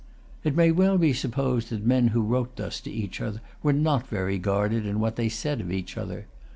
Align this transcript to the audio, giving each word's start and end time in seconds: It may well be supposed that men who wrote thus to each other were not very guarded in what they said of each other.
It 0.43 0.55
may 0.55 0.71
well 0.71 0.97
be 0.97 1.13
supposed 1.13 1.69
that 1.69 1.85
men 1.85 2.07
who 2.07 2.23
wrote 2.23 2.55
thus 2.55 2.81
to 2.81 2.91
each 2.91 3.21
other 3.21 3.39
were 3.61 3.71
not 3.71 4.07
very 4.07 4.39
guarded 4.39 4.83
in 4.83 4.99
what 4.99 5.15
they 5.15 5.29
said 5.29 5.61
of 5.61 5.71
each 5.71 5.95
other. 5.95 6.25